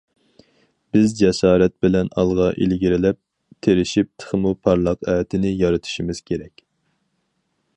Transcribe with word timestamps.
بىز 0.95 1.11
جاسارەت 1.17 1.75
بىلەن 1.85 2.09
ئالغا 2.21 2.47
ئىلگىرىلەپ، 2.65 3.19
تىرىشىپ 3.67 4.09
تېخىمۇ 4.23 4.55
پارلاق 4.69 5.07
ئەتىنى 5.13 5.53
يارىتىشىمىز 5.61 6.23
كېرەك. 6.31 6.65